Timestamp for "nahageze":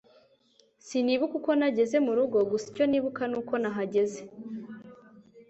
3.61-4.21